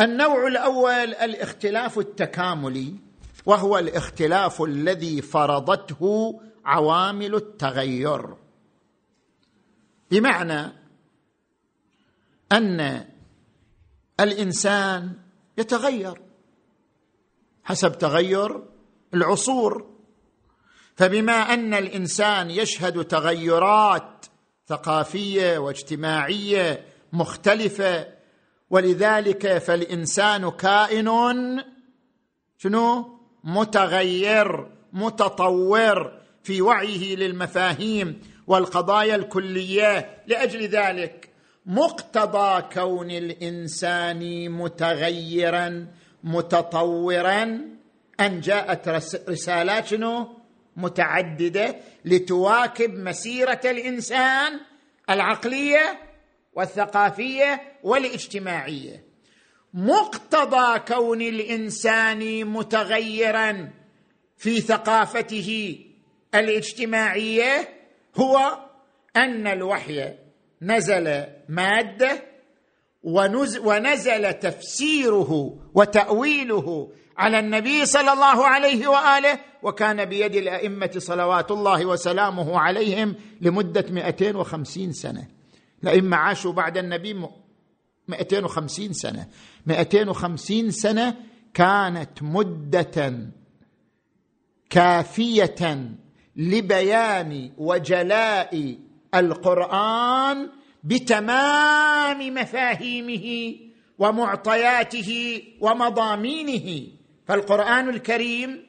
[0.00, 3.07] النوع الأول الاختلاف التكاملي.
[3.47, 8.36] وهو الاختلاف الذي فرضته عوامل التغير.
[10.11, 10.72] بمعنى
[12.53, 13.05] أن
[14.20, 15.12] الإنسان
[15.59, 16.20] يتغير.
[17.64, 18.62] حسب تغير
[19.14, 19.86] العصور.
[20.97, 24.26] فبما أن الإنسان يشهد تغيرات
[24.66, 28.07] ثقافية واجتماعية مختلفة
[28.70, 31.09] ولذلك فالإنسان كائن.
[32.59, 33.17] شنو؟
[33.49, 40.22] متغير متطور في وعيه للمفاهيم والقضايا الكلية.
[40.26, 41.28] لأجل ذلك
[41.66, 45.86] مقتضى كون الإنسان متغيرا
[46.24, 47.61] متطورا
[48.20, 48.88] أن جاءت
[49.28, 50.38] رسالات شنو؟
[50.76, 54.61] متعددة لتواكب مسيرة الإنسان
[55.11, 55.99] العقلية
[56.55, 59.07] والثقافية والاجتماعية.
[59.74, 63.70] مقتضى كون الإنسان متغيرا
[64.36, 65.78] في ثقافته
[66.34, 67.68] الاجتماعية
[68.16, 68.58] هو
[69.16, 70.14] أن الوحي
[70.62, 72.22] نزل مادة
[73.64, 82.58] ونزل تفسيره وتأويله على النبي صلى الله عليه وآله وكان بيد الأئمة صلوات الله وسلامه
[82.58, 85.28] عليهم لمدة 250 سنة.
[85.82, 87.14] الأئمة عاشوا بعد النبي
[88.09, 89.26] 250 سنة.
[89.66, 91.16] 250 سنة
[91.54, 93.14] كانت مدة
[94.70, 95.90] كافية
[96.36, 98.78] لبيان وجلاء
[99.14, 100.48] القرآن
[100.84, 103.54] بتمام مفاهيمه
[103.98, 106.86] ومعطياته ومضامينه.
[107.26, 108.66] فالقرآن الكريم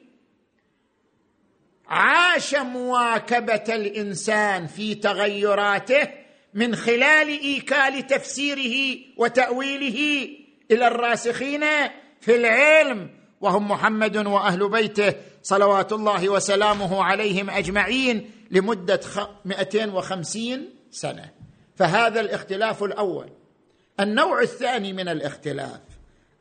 [1.86, 6.08] عاش مواكبة الإنسان في تغيراته
[6.54, 10.28] من خلال إيكال تفسيره وتأويله
[10.70, 11.64] إلى الراسخين
[12.20, 19.00] في العلم وهم محمد وأهل بيته صلوات الله وسلامه عليهم أجمعين لمدة
[19.44, 21.30] 250 سنة.
[21.76, 23.30] فهذا الاختلاف الأول.
[24.00, 25.80] النوع الثاني من الاختلاف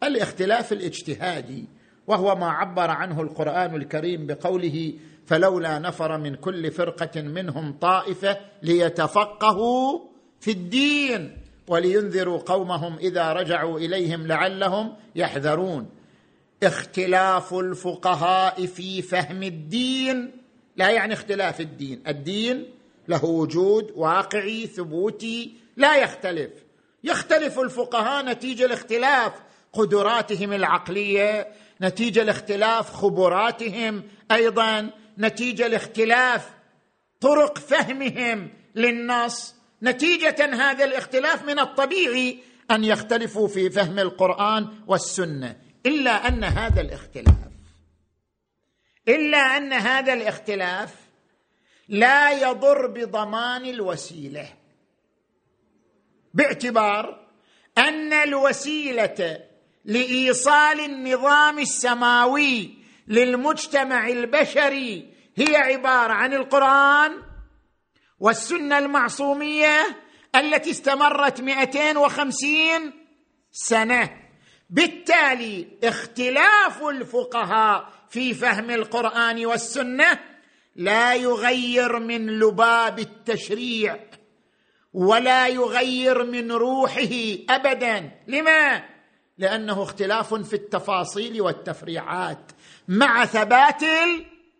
[0.03, 1.65] الاختلاف الاجتهادي
[2.07, 4.93] وهو ما عبر عنه القرآن الكريم بقوله
[5.29, 9.99] فلولا نفر من كل فرقة منهم طائفة ليتفقهوا
[10.39, 15.89] في الدين ولينذروا قومهم إذا رجعوا إليهم لعلهم يحذرون.
[16.63, 20.31] اختلاف الفقهاء في فهم الدين
[20.75, 22.01] لا يعني اختلاف الدين.
[22.07, 22.65] الدين
[23.07, 26.51] له وجود واقعي ثبوتي لا يختلف.
[27.03, 29.33] يختلف الفقهاء نتيجة لاختلاف
[29.73, 31.47] قدراتهم العقلية
[31.81, 34.89] نتيجة لاختلاف خبراتهم أيضا.
[35.19, 36.49] نتيجة لاختلاف
[37.21, 39.55] طرق فهمهم للنص.
[39.83, 42.39] نتيجة هذا الاختلاف من الطبيعي
[42.71, 45.55] أن يختلفوا في فهم القرآن والسنة
[45.85, 47.35] إلا أن هذا الاختلاف.
[49.07, 50.95] إلا أن هذا الاختلاف
[51.87, 54.53] لا يضر بضمان الوسيلة.
[56.33, 57.27] باعتبار
[57.77, 59.39] أن الوسيلة
[59.85, 62.78] لإيصال النظام السماوي
[63.09, 67.11] للمجتمع البشري هي عبارة عن القرآن
[68.19, 69.97] والسنة المعصومية
[70.35, 72.93] التي استمرت 250
[73.51, 74.09] سنة.
[74.69, 80.19] بالتالي اختلاف الفقهاء في فهم القرآن والسنة
[80.75, 83.99] لا يغير من لباب التشريع
[84.93, 88.11] ولا يغير من روحه ابدا.
[88.27, 88.83] لما؟
[89.37, 92.51] لأنه اختلاف في التفاصيل والتفريعات.
[92.89, 93.81] مع ثبات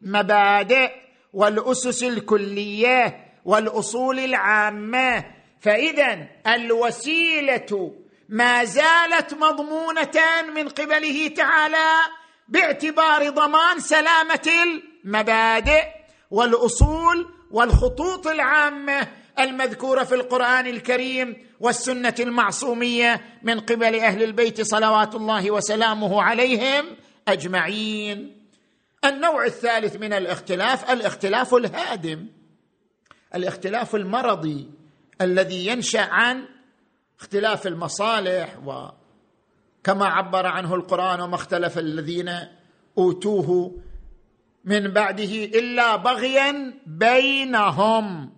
[0.04, 0.92] المبادئ
[1.34, 5.26] والأسس الكلية والأصول العامة.
[5.62, 7.92] فاذا الوسيلة
[8.30, 10.22] ما زالت مضمونه
[10.56, 11.96] من قبله تعالى
[12.48, 15.84] باعتبار ضمان سلامة المبادئ
[16.32, 19.08] والأصول والخطوط العامة
[19.40, 26.86] المذكورة في القرآن الكريم والسنة المعصومية من قبل أهل البيت صلوات الله وسلامه عليهم.
[27.28, 28.36] أجمعين.
[29.06, 32.28] النوع الثالث من الاختلاف الاختلاف الهادم
[33.36, 34.70] الاختلاف المرضي
[35.22, 36.46] الذي ينشأ عن
[37.20, 42.32] اختلاف المصالح وكما عبر عنه القرآن وما اختلف الذين
[42.98, 43.80] أوتوه
[44.66, 48.34] من بعده إلا بغيا بينهم.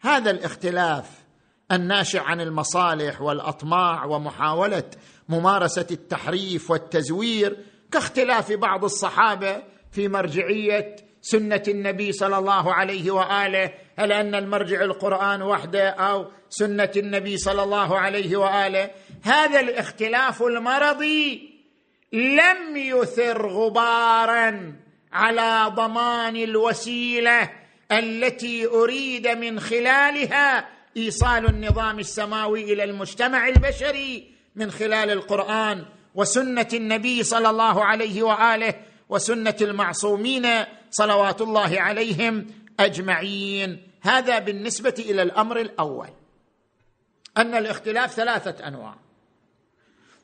[0.00, 1.24] هذا الاختلاف
[1.72, 4.84] الناشئ عن المصالح والأطماع ومحاولة
[5.28, 7.56] ممارسة التحريف والتزوير
[7.92, 9.62] كاختلاف بعض الصحابة
[9.92, 16.90] في مرجعية سنة النبي صلى الله عليه وآله هل أن المرجع القرآن وحده أو سنة
[16.96, 18.90] النبي صلى الله عليه وآله؟
[19.22, 21.54] هذا الاختلاف المرضي
[22.12, 24.74] لم يثر غبارا
[25.12, 27.50] على ضمان الوسيلة
[27.92, 35.84] التي أريد من خلالها إيصال النظام السماوي إلى المجتمع البشري من خلال القرآن.
[36.14, 38.74] وسنة النبي صلى الله عليه وآله
[39.08, 40.46] وسنة المعصومين
[40.90, 42.46] صلوات الله عليهم
[42.80, 43.88] أجمعين.
[44.00, 46.08] هذا بالنسبة إلى الأمر الأول
[47.36, 48.96] أن الاختلاف ثلاثة أنواع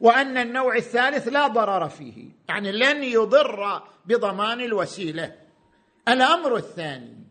[0.01, 5.37] وأن النوع الثالث لا ضرر فيه يعني لن يضر بضمان الوسيلة.
[6.09, 7.25] الأمر الثاني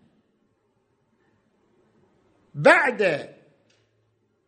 [2.54, 3.30] بعد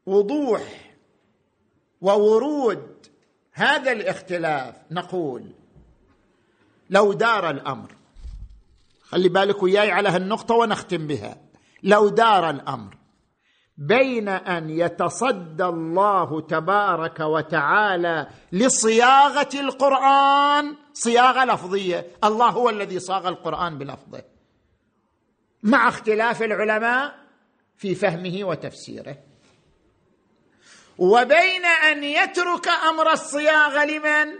[0.05, 0.93] وضوح
[2.01, 2.90] وورود
[3.53, 5.51] هذا الاختلاف نقول
[6.89, 7.95] لو دار الأمر
[9.03, 11.37] خلي بالك وياي على هالنقطة ونختم بها
[11.83, 12.97] لو دار الأمر
[13.77, 23.77] بين أن يتصدى الله تبارك وتعالى لصياغة القرآن صياغة لفظية الله هو الذي صاغ القرآن
[23.77, 24.23] بلفظه
[25.63, 27.15] مع اختلاف العلماء
[27.77, 29.17] في فهمه وتفسيره.
[31.01, 34.33] وبين أن يترك أمر الصياغه لمن؟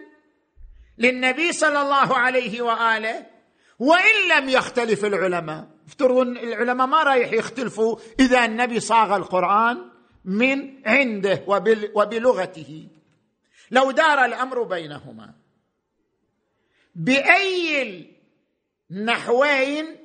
[0.98, 3.26] للنبي صلى الله عليه وآله.
[3.80, 5.68] وإن لم يختلف العلماء.
[5.88, 9.90] افترضوا العلماء ما رايح يختلفوا إذا النبي صاغ القرآن
[10.26, 11.44] من عنده
[11.96, 12.88] وبلغته.
[13.72, 15.34] لو دار الأمر بينهما.
[16.96, 18.10] بأي
[18.92, 19.98] النحوين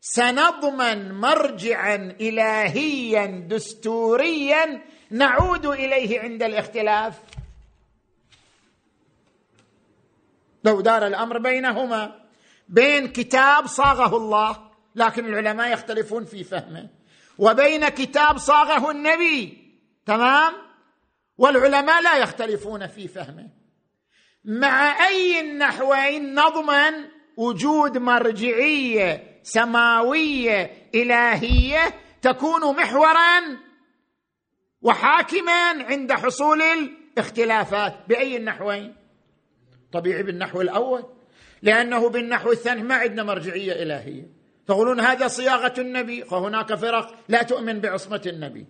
[0.00, 7.20] سنضمن مرجعا الهيا دستوريا نعود إليه عند الاختلاف.
[10.64, 12.20] لو دار الأمر بينهما
[12.68, 16.88] بين كتاب صاغه الله لكن العلماء يختلفون في فهمه.
[17.38, 19.58] وبين كتاب صاغه النبي
[20.06, 20.52] تمام؟
[21.38, 23.48] والعلماء لا يختلفون في فهمه.
[24.44, 33.40] مع أي النحوين نضمن وجود مرجعية سماوية إلهية تكون محورا
[34.82, 38.94] وحاكما عند حصول الاختلافات بأي النحوين؟
[39.92, 41.04] طبيعي بالنحو الأول
[41.62, 44.26] لأنه بالنحو الثاني ما عندنا مرجعية إلهية.
[44.66, 47.14] تقولون هذا صياغة النبي فهناك فرق.
[47.28, 48.66] لا تؤمن بعصمة النبي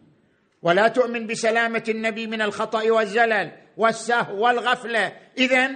[0.63, 5.13] ولا تؤمن بسلامة النبي من الخطأ والزلل والسهو والغفلة.
[5.39, 5.71] اذا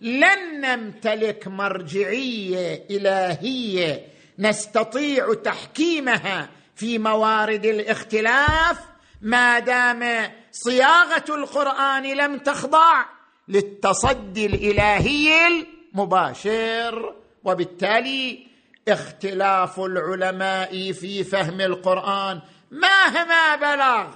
[0.00, 4.06] لن نمتلك مرجعية إلهية
[4.38, 8.93] نستطيع تحكيمها في موارد الاختلاف
[9.24, 13.04] ما دام صياغة القرآن لم تخضع
[13.48, 17.14] للتصدي الإلهي المباشر
[17.44, 18.46] وبالتالي
[18.88, 24.14] اختلاف العلماء في فهم القرآن مهما بلغ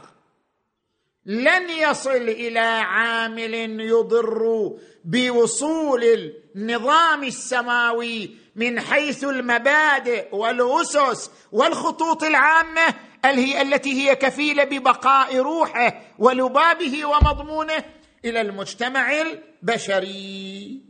[1.27, 4.73] لن يصل إلى عامل يضر
[5.05, 12.95] بوصول النظام السماوي من حيث المبادئ والأسس والخطوط العامة
[13.63, 17.85] التي هي كفيلة ببقاء روحه ولبابه ومضمونه
[18.25, 20.83] إلى المجتمع البشري.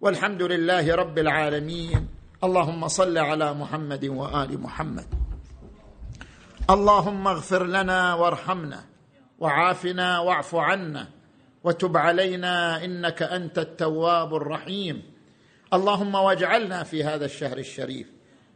[0.00, 2.08] والحمد لله رب العالمين.
[2.44, 5.06] اللهم صل على محمد وآل محمد.
[6.70, 8.84] اللهم اغفر لنا وارحمنا
[9.38, 11.08] وعافنا واعف عنا
[11.64, 15.15] وتب علينا إنك أنت التواب الرحيم.
[15.76, 18.06] اللهم واجعلنا في هذا الشهر الشريف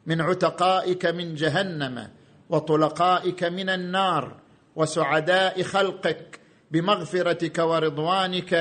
[0.07, 2.09] من عتقائك من جهنم
[2.51, 4.37] وطلقائك من النار
[4.77, 6.41] وسعداء خلقك
[6.71, 8.53] بمغفرتك ورضوانك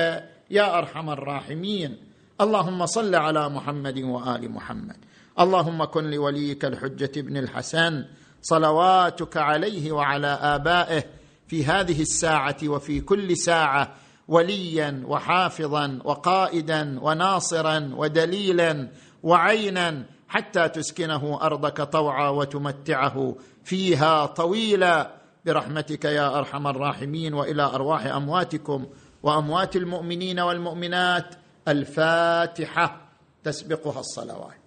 [0.50, 1.96] يا أرحم الراحمين.
[2.40, 4.96] اللهم صل على محمد وآل محمد.
[5.40, 8.04] اللهم كن لوليك الحجة بن الحسن
[8.42, 11.04] صلواتك عليه وعلى آبائه
[11.48, 13.94] في هذه الساعة وفي كل ساعة
[14.30, 18.88] وليا وحافظا وقائدا وناصرا ودليلا
[19.22, 25.20] وعينا حتى تسكنه أرضك طوعا وتمتعه فيها طويلا.
[25.46, 28.86] برحمتك يا أرحم الراحمين وإلى أرواح أمواتكم
[29.22, 31.34] وأموات المؤمنين والمؤمنات.
[31.68, 33.00] الفاتحة
[33.44, 34.60] تسبقها الصلوات.